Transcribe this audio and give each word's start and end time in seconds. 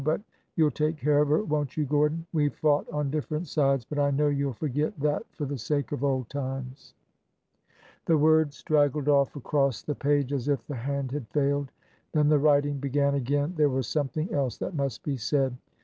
but— 0.03 0.19
you 0.55 0.65
'll 0.65 0.71
take 0.71 0.97
care 0.97 1.21
of 1.21 1.27
her, 1.29 1.43
won't 1.43 1.77
you, 1.77 1.85
Gordon? 1.85 2.25
We 2.33 2.47
've 2.49 2.55
fought 2.55 2.89
on 2.91 3.11
different 3.11 3.45
sides, 3.45 3.85
but 3.85 3.99
I 3.99 4.09
know 4.09 4.29
you 4.29 4.49
'll 4.49 4.53
forget 4.53 4.99
that 4.99 5.31
for 5.35 5.45
the 5.45 5.59
sake 5.59 5.91
of 5.91 6.03
old 6.03 6.27
times." 6.27 6.95
The 8.05 8.17
word 8.17 8.51
straggled 8.51 9.07
off 9.07 9.35
across 9.35 9.83
the 9.83 9.93
page, 9.93 10.33
as 10.33 10.47
if 10.47 10.65
the 10.65 10.73
hand 10.75 11.11
had 11.11 11.27
failed. 11.27 11.71
Then 12.13 12.29
the 12.29 12.39
writing 12.39 12.79
began 12.79 13.13
again— 13.13 13.53
there 13.55 13.69
was 13.69 13.85
something 13.85 14.33
else 14.33 14.57
that 14.57 14.73
must 14.73 15.03
be 15.03 15.17
said. 15.17 15.55